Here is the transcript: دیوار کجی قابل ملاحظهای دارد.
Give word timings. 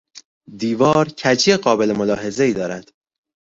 دیوار 0.57 1.09
کجی 1.09 1.55
قابل 1.55 1.93
ملاحظهای 1.97 2.53
دارد. 2.53 2.91